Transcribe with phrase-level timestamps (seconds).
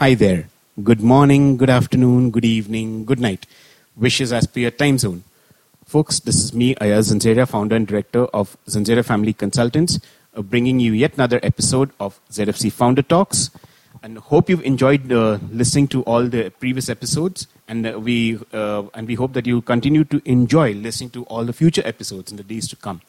[0.00, 0.48] Hi there.
[0.82, 3.44] Good morning, good afternoon, good evening, good night.
[3.94, 5.24] Wishes as per your time zone.
[5.84, 10.00] Folks, this is me, Ayaz Zanzeria, founder and director of Zanzeria Family Consultants,
[10.34, 13.50] uh, bringing you yet another episode of ZFC Founder Talks.
[14.02, 17.46] And hope you've enjoyed uh, listening to all the previous episodes.
[17.68, 21.44] And uh, we uh, and we hope that you continue to enjoy listening to all
[21.44, 23.02] the future episodes in the days to come.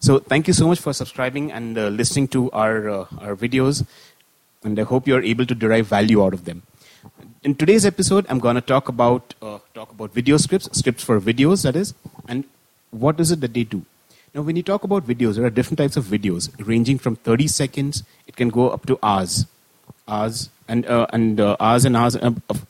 [0.00, 3.86] So thank you so much for subscribing and uh, listening to our uh, our videos.
[4.66, 6.62] And I hope you're able to derive value out of them
[7.46, 11.20] in today's episode, I'm going to talk about uh, talk about video scripts, scripts for
[11.20, 11.94] videos, that is,
[12.28, 12.44] and
[12.90, 13.84] what is it that they do.
[14.34, 17.46] Now, when you talk about videos, there are different types of videos, ranging from 30
[17.46, 18.02] seconds.
[18.26, 19.46] It can go up to hours,
[20.08, 22.16] hours, and uh, and uh, hours and hours.
[22.16, 22.66] Of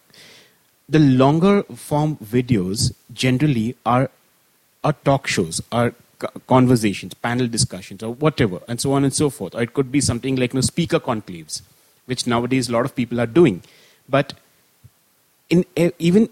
[0.88, 4.10] the longer form videos generally are
[4.84, 5.94] are talk shows, are
[6.46, 9.54] conversations, panel discussions, or whatever, and so on and so forth.
[9.54, 11.62] Or it could be something like you know, speaker conclaves,
[12.06, 13.62] which nowadays a lot of people are doing.
[14.08, 14.34] But
[15.50, 15.64] in
[15.98, 16.28] even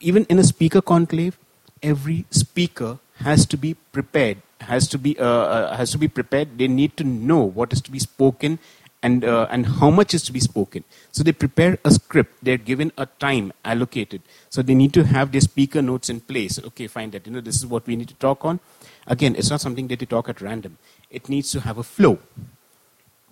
[0.00, 1.38] even in a speaker conclave,
[1.82, 4.38] every speaker has to be prepared.
[4.60, 6.58] Has to be uh, uh, has to be prepared.
[6.58, 8.58] They need to know what is to be spoken
[9.02, 10.84] and uh, and how much is to be spoken.
[11.12, 12.34] So they prepare a script.
[12.42, 14.22] They're given a time allocated.
[14.50, 16.58] So they need to have their speaker notes in place.
[16.58, 17.10] Okay, fine.
[17.12, 18.60] That you know this is what we need to talk on.
[19.06, 20.76] Again, it's not something that you talk at random.
[21.10, 22.18] It needs to have a flow.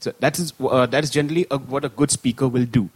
[0.01, 2.89] So that is uh, that is generally a, what a good speaker will do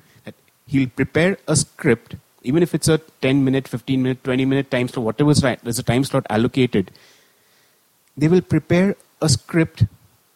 [0.67, 4.89] he'll prepare a script, even if it's a 10 minute, 15 minute, 20 minute time
[4.89, 6.91] slot, whatever is right, there's a time slot allocated.
[8.17, 9.85] They will prepare a script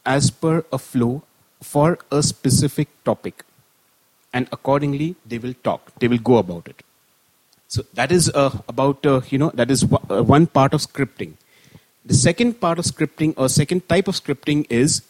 [0.05, 1.23] as per a flow
[1.63, 3.45] for a specific topic.
[4.33, 6.83] And accordingly, they will talk, they will go about it.
[7.69, 11.33] So that is uh, about, uh, you know, that is uh, one part of scripting.
[12.05, 15.03] The second part of scripting, or second type of scripting is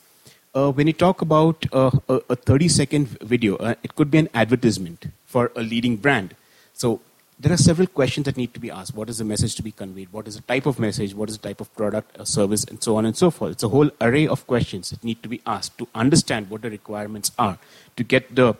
[0.57, 4.19] uh, when you talk about uh, a, a 30 second video, uh, it could be
[4.19, 6.35] an advertisement for a leading brand.
[6.73, 7.01] So
[7.39, 8.95] there are several questions that need to be asked.
[8.95, 10.11] What is the message to be conveyed?
[10.13, 11.15] What is the type of message?
[11.15, 12.65] What is the type of product or service?
[12.65, 13.53] And so on and so forth.
[13.53, 16.71] It's a whole array of questions that need to be asked to understand what the
[16.71, 17.59] requirements are,
[17.97, 18.55] to get the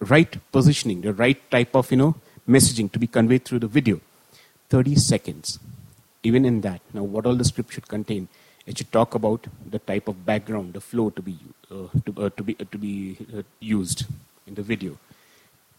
[0.00, 2.14] right positioning, the right type of you know
[2.46, 4.00] messaging to be conveyed through the video.
[4.68, 5.58] 30 seconds.
[6.22, 8.28] Even in that, now what all the script should contain
[8.70, 11.36] it should talk about the type of background, the flow to be
[11.70, 12.94] uh, to, uh, to be uh, to be
[13.36, 14.04] uh, used
[14.46, 14.96] in the video.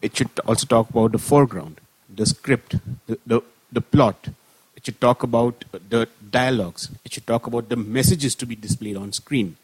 [0.02, 1.80] It should also talk about the foreground,
[2.22, 2.76] the script,
[3.08, 3.42] the, the,
[3.72, 4.30] the plot.
[4.76, 6.90] It should talk about the dialogues.
[7.06, 9.56] It should talk about the messages to be displayed on screen.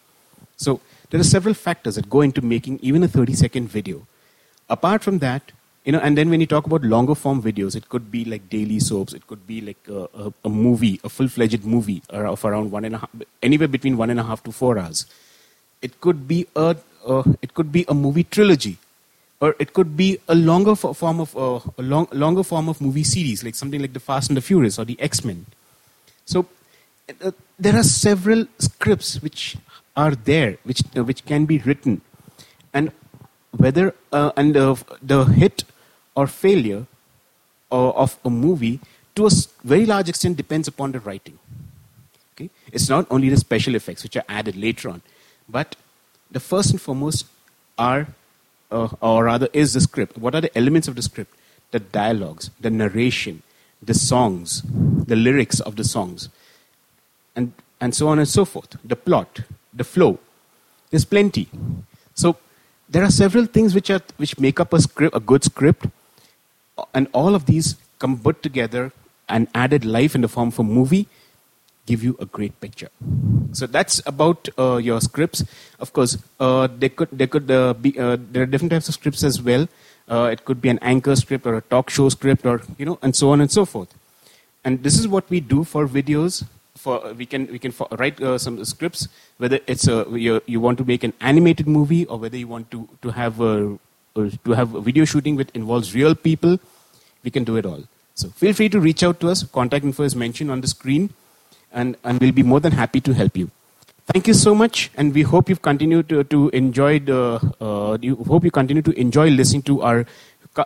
[0.55, 0.79] So
[1.09, 4.05] there are several factors that go into making even a 30 second video.
[4.69, 5.51] Apart from that,
[5.87, 8.49] you know and then when you talk about longer form videos it could be like
[8.53, 12.71] daily soaps it could be like a, a, a movie a full-fledged movie of around
[12.71, 13.09] one and a half
[13.41, 15.05] anywhere between one and a half to four hours.
[15.81, 16.75] It could be a
[17.05, 18.77] uh, it could be a movie trilogy
[19.39, 23.05] or it could be a longer form of uh, a long, longer form of movie
[23.05, 25.45] series like something like the fast and the furious or the x-men.
[26.25, 26.45] So
[27.23, 29.55] uh, there are several scripts which
[29.95, 32.01] are there which uh, which can be written.
[32.73, 32.91] And
[33.51, 35.63] whether uh, and the hit
[36.17, 36.85] or failure
[37.71, 38.79] of a movie
[39.15, 39.31] to a
[39.63, 41.37] very large extent depends upon the writing.
[42.33, 42.49] Okay?
[42.71, 45.01] It's not only the special effects which are added later on,
[45.47, 45.75] but
[46.31, 47.25] the first and foremost
[47.77, 48.07] are,
[48.71, 50.17] uh, or rather, is the script.
[50.17, 51.33] What are the elements of the script?
[51.71, 53.43] The dialogues, the narration,
[53.81, 56.29] the songs, the lyrics of the songs,
[57.35, 58.75] and, and so on and so forth.
[58.83, 59.41] The plot,
[59.73, 60.19] the flow.
[60.89, 61.47] There's plenty.
[62.15, 62.37] So
[62.89, 65.87] there are several things which, are, which make up a, script, a good script,
[66.93, 68.91] and all of these come put together
[69.29, 71.07] and added life in the form of a movie
[71.87, 72.89] give you a great picture.
[73.53, 75.43] So that's about uh, your scripts.
[75.79, 78.93] Of course uh, they could, they could uh, be uh, there are different types of
[78.93, 79.67] scripts as well.
[80.09, 82.99] Uh, it could be an anchor script or a talk show script or you know
[83.01, 83.93] and so on and so forth.
[84.63, 88.37] And this is what we do for videos for we can we can write uh,
[88.37, 89.07] some scripts
[89.37, 92.69] whether it's a you, you want to make an animated movie or whether you want
[92.71, 93.77] to to have a
[94.45, 96.59] to have video shooting which involves real people,
[97.23, 97.83] we can do it all.
[98.15, 99.43] So feel free to reach out to us.
[99.43, 101.11] Contact info is mentioned on the screen,
[101.71, 103.51] and, and we'll be more than happy to help you.
[104.07, 107.41] Thank you so much, and we hope you've continued to, to enjoy the.
[107.59, 110.05] Uh, you hope you continue to enjoy listening to our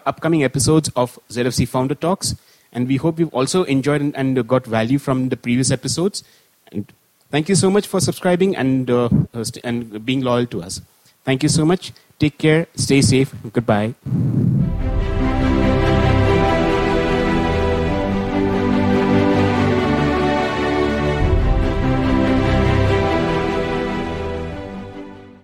[0.05, 2.35] upcoming episodes of ZFC Founder Talks,
[2.71, 6.23] and we hope you've also enjoyed and, and got value from the previous episodes.
[6.71, 6.93] And
[7.31, 9.09] thank you so much for subscribing and uh,
[9.63, 10.79] and being loyal to us.
[11.25, 11.93] Thank you so much.
[12.21, 12.67] Take care.
[12.75, 13.33] Stay safe.
[13.51, 13.95] Goodbye.